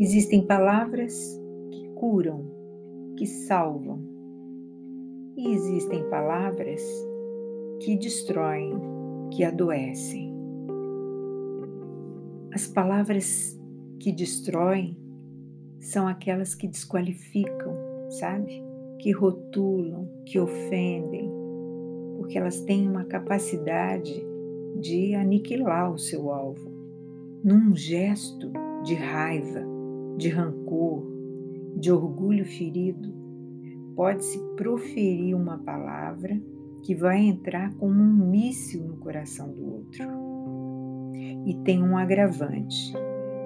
Existem 0.00 0.46
palavras 0.46 1.42
que 1.72 1.88
curam, 1.96 2.44
que 3.16 3.26
salvam, 3.26 3.98
e 5.36 5.48
existem 5.48 6.08
palavras 6.08 6.80
que 7.80 7.96
destroem, 7.96 8.78
que 9.32 9.42
adoecem. 9.42 10.32
As 12.52 12.68
palavras 12.68 13.60
que 13.98 14.12
destroem 14.12 14.96
são 15.80 16.06
aquelas 16.06 16.54
que 16.54 16.68
desqualificam, 16.68 17.76
sabe? 18.08 18.62
Que 19.00 19.10
rotulam, 19.10 20.08
que 20.24 20.38
ofendem, 20.38 21.28
porque 22.16 22.38
elas 22.38 22.60
têm 22.60 22.88
uma 22.88 23.04
capacidade 23.04 24.24
de 24.78 25.16
aniquilar 25.16 25.92
o 25.92 25.98
seu 25.98 26.30
alvo, 26.30 26.70
num 27.42 27.74
gesto 27.74 28.52
de 28.84 28.94
raiva, 28.94 29.77
de 30.18 30.28
rancor, 30.28 31.06
de 31.76 31.92
orgulho 31.92 32.44
ferido, 32.44 33.14
pode-se 33.94 34.38
proferir 34.56 35.34
uma 35.34 35.58
palavra 35.58 36.38
que 36.82 36.94
vai 36.94 37.20
entrar 37.20 37.72
como 37.74 37.94
um 37.94 38.30
míssil 38.30 38.82
no 38.82 38.96
coração 38.96 39.52
do 39.52 39.74
outro. 39.74 40.04
E 41.46 41.54
tem 41.64 41.82
um 41.82 41.96
agravante. 41.96 42.92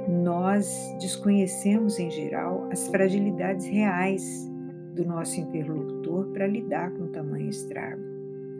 Nós 0.09 0.67
desconhecemos 0.99 1.99
em 1.99 2.11
geral 2.11 2.69
as 2.73 2.89
fragilidades 2.89 3.67
reais 3.67 4.51
do 4.95 5.05
nosso 5.05 5.41
interlocutor 5.41 6.27
para 6.33 6.47
lidar 6.47 6.91
com 6.93 7.07
tamanho 7.09 7.49
estrago, 7.49 8.03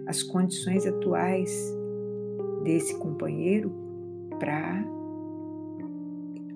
as 0.07 0.23
condições 0.23 0.87
atuais 0.87 1.51
desse 2.63 2.97
companheiro 2.99 3.73
para 4.39 4.85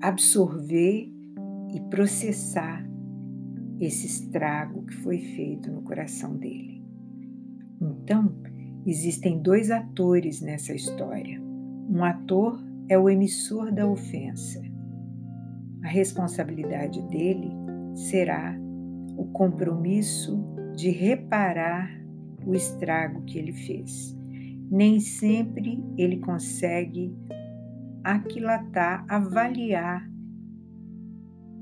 absorver 0.00 1.15
e 1.76 1.80
processar 1.90 2.82
esse 3.78 4.06
estrago 4.06 4.86
que 4.86 4.94
foi 4.94 5.18
feito 5.18 5.70
no 5.70 5.82
coração 5.82 6.34
dele. 6.34 6.82
Então, 7.78 8.34
existem 8.86 9.42
dois 9.42 9.70
atores 9.70 10.40
nessa 10.40 10.72
história. 10.74 11.38
Um 11.90 12.02
ator 12.02 12.58
é 12.88 12.98
o 12.98 13.10
emissor 13.10 13.70
da 13.70 13.86
ofensa. 13.86 14.62
A 15.84 15.88
responsabilidade 15.88 17.02
dele 17.08 17.50
será 17.94 18.58
o 19.14 19.26
compromisso 19.26 20.42
de 20.74 20.88
reparar 20.88 21.90
o 22.46 22.54
estrago 22.54 23.22
que 23.24 23.38
ele 23.38 23.52
fez. 23.52 24.16
Nem 24.70 24.98
sempre 24.98 25.84
ele 25.98 26.20
consegue 26.20 27.14
aquilatar, 28.02 29.04
avaliar 29.08 30.15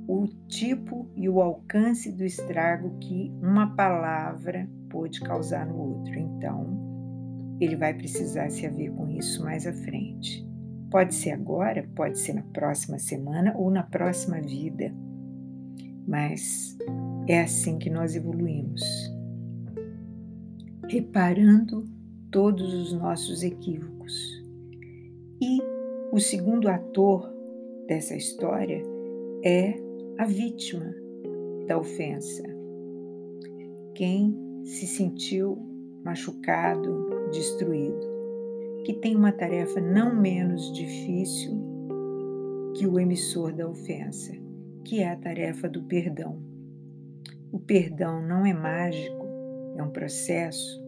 o 0.07 0.27
tipo 0.49 1.09
e 1.17 1.29
o 1.29 1.41
alcance 1.41 2.13
do 2.13 2.25
estrago 2.25 2.99
que 2.99 3.33
uma 3.41 3.75
palavra 3.75 4.69
pode 4.91 5.21
causar 5.21 5.67
no 5.67 5.77
outro. 5.77 6.15
Então, 6.19 7.57
ele 7.61 7.77
vai 7.77 7.95
precisar 7.95 8.51
se 8.51 8.67
haver 8.67 8.91
com 8.93 9.09
isso 9.09 9.43
mais 9.43 9.67
à 9.67 9.73
frente. 9.73 10.47
Pode 10.91 11.15
ser 11.15 11.31
agora, 11.31 11.89
pode 11.95 12.19
ser 12.19 12.35
na 12.35 12.43
próxima 12.43 12.99
semana 12.99 13.55
ou 13.57 13.71
na 13.71 13.83
próxima 13.83 14.41
vida, 14.41 14.95
mas 16.07 16.77
é 17.27 17.41
assim 17.41 17.79
que 17.79 17.91
nós 17.91 18.15
evoluímos, 18.15 18.83
reparando 20.89 21.85
todos 22.31 22.75
os 22.75 22.93
nossos 22.93 23.43
equívocos. 23.43 24.13
E 25.41 25.61
o 26.13 26.21
segundo 26.21 26.69
ator 26.69 27.33
dessa 27.89 28.15
história 28.15 28.83
é 29.45 29.84
a 30.17 30.25
vítima 30.25 30.95
da 31.67 31.77
ofensa. 31.77 32.45
Quem 33.95 34.63
se 34.64 34.86
sentiu 34.86 35.58
machucado, 36.05 37.29
destruído, 37.33 38.07
que 38.85 38.92
tem 38.95 39.17
uma 39.17 39.33
tarefa 39.33 39.80
não 39.80 40.14
menos 40.14 40.73
difícil 40.73 41.52
que 42.77 42.86
o 42.86 43.01
emissor 43.01 43.52
da 43.52 43.69
ofensa, 43.69 44.33
que 44.85 45.01
é 45.01 45.11
a 45.11 45.17
tarefa 45.17 45.69
do 45.69 45.83
perdão. 45.83 46.39
O 47.51 47.58
perdão 47.58 48.23
não 48.23 48.46
é 48.46 48.52
mágico, 48.52 49.27
é 49.77 49.83
um 49.83 49.91
processo, 49.91 50.81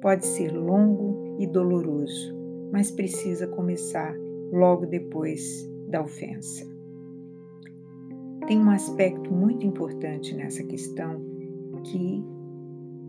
pode 0.00 0.24
ser 0.24 0.52
longo 0.52 1.36
e 1.38 1.46
doloroso, 1.46 2.34
mas 2.72 2.90
precisa 2.90 3.46
começar 3.46 4.14
logo 4.50 4.86
depois 4.86 5.68
da 5.88 6.02
ofensa. 6.02 6.69
Tem 8.50 8.58
um 8.58 8.70
aspecto 8.70 9.32
muito 9.32 9.64
importante 9.64 10.34
nessa 10.34 10.64
questão 10.64 11.24
que 11.84 12.20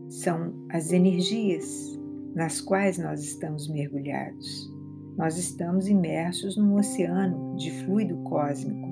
são 0.07 0.53
as 0.69 0.91
energias 0.91 2.00
nas 2.35 2.62
quais 2.62 3.00
nós 3.00 3.24
estamos 3.24 3.68
mergulhados. 3.68 4.72
Nós 5.18 5.40
estamos 5.40 5.88
imersos 5.88 6.57
num 6.57 6.75
oceano 6.75 7.56
de 7.56 7.72
fluido 7.72 8.18
cósmico, 8.18 8.88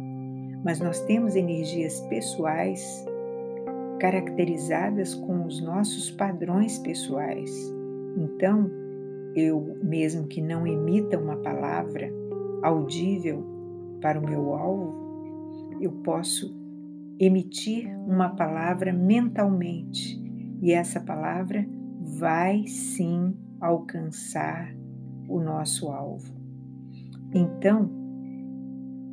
mas 0.66 0.80
nós 0.80 1.00
temos 1.02 1.36
energias 1.36 2.00
pessoais 2.10 3.06
caracterizadas 4.00 5.14
com 5.14 5.46
os 5.46 5.62
nossos 5.62 6.10
padrões 6.10 6.80
pessoais. 6.80 7.72
Então, 8.18 8.72
eu, 9.36 9.78
mesmo 9.84 10.26
que 10.26 10.42
não 10.42 10.66
emita 10.66 11.16
uma 11.16 11.38
palavra 11.38 12.12
audível 12.64 13.46
para 14.02 14.20
o 14.20 14.28
meu 14.28 14.56
alvo, 14.56 15.09
eu 15.80 15.92
posso 16.04 16.58
emitir 17.20 17.88
uma 18.08 18.30
palavra 18.30 18.94
mentalmente 18.94 20.22
e 20.62 20.72
essa 20.72 21.00
palavra 21.00 21.68
vai 22.18 22.66
sim 22.68 23.36
alcançar 23.60 24.74
o 25.28 25.40
nosso 25.40 25.90
alvo. 25.90 26.34
Então, 27.34 27.90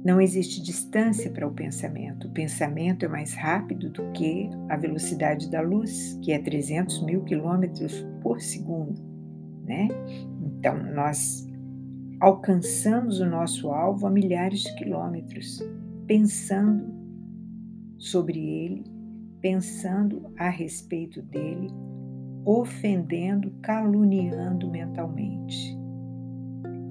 não 0.05 0.21
existe 0.21 0.63
distância 0.63 1.31
para 1.31 1.47
o 1.47 1.53
pensamento. 1.53 2.29
O 2.29 2.31
pensamento 2.31 3.05
é 3.05 3.09
mais 3.09 3.35
rápido 3.35 3.91
do 3.91 4.13
que 4.13 4.49
a 4.69 4.77
velocidade 4.77 5.51
da 5.51 5.61
luz, 5.61 6.19
que 6.23 6.33
é 6.33 6.39
300 6.39 7.05
mil 7.05 7.25
quilômetros 7.25 8.07
por 8.23 8.41
segundo, 8.41 9.03
né? 9.65 9.89
Então, 10.41 10.81
nós 10.95 11.47
alcançamos 12.21 13.21
o 13.21 13.27
nosso 13.27 13.71
alvo 13.71 14.07
a 14.07 14.11
milhares 14.11 14.61
de 14.61 14.75
quilômetros 14.77 15.61
pensando 16.07 16.95
sobre 17.99 18.39
ele, 18.39 18.85
pensando 19.41 20.33
a 20.39 20.49
respeito 20.49 21.21
dele, 21.23 21.69
ofendendo, 22.45 23.51
caluniando 23.63 24.71
mentalmente. 24.71 25.77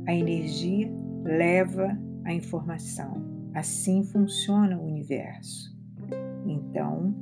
A 0.08 0.14
energia 0.14 0.92
leva 1.24 1.98
a 2.24 2.34
informação. 2.34 3.14
Assim 3.54 4.04
funciona 4.04 4.78
o 4.78 4.86
universo. 4.86 5.74
Então, 6.46 7.16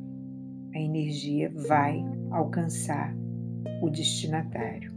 a 0.73 0.79
energia 0.79 1.51
vai 1.67 2.03
alcançar 2.31 3.15
o 3.81 3.89
destinatário. 3.89 4.91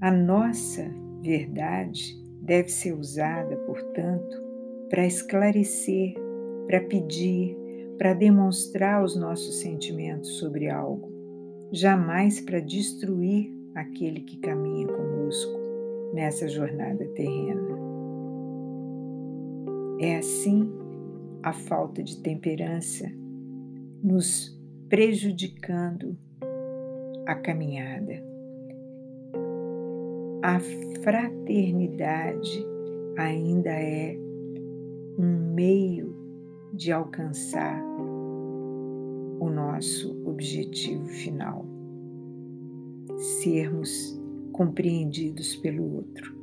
A 0.00 0.10
nossa 0.10 0.88
verdade 1.22 2.14
deve 2.42 2.68
ser 2.68 2.92
usada, 2.92 3.56
portanto, 3.58 4.45
para 4.88 5.06
esclarecer, 5.06 6.14
para 6.66 6.80
pedir, 6.80 7.56
para 7.98 8.14
demonstrar 8.14 9.02
os 9.02 9.16
nossos 9.16 9.60
sentimentos 9.60 10.38
sobre 10.38 10.68
algo, 10.68 11.10
jamais 11.72 12.40
para 12.40 12.60
destruir 12.60 13.52
aquele 13.74 14.20
que 14.20 14.38
caminha 14.38 14.86
conosco 14.86 15.58
nessa 16.12 16.48
jornada 16.48 17.04
terrena. 17.14 17.76
É 20.00 20.16
assim 20.16 20.70
a 21.42 21.52
falta 21.52 22.02
de 22.02 22.20
temperança 22.20 23.10
nos 24.02 24.56
prejudicando 24.88 26.16
a 27.26 27.34
caminhada. 27.34 28.24
A 30.42 30.60
fraternidade 31.02 32.64
ainda 33.16 33.70
é 33.70 34.16
um 35.18 35.54
meio 35.54 36.14
de 36.72 36.92
alcançar 36.92 37.82
o 39.40 39.48
nosso 39.48 40.14
objetivo 40.26 41.06
final, 41.06 41.64
sermos 43.42 44.20
compreendidos 44.52 45.56
pelo 45.56 45.96
outro. 45.96 46.35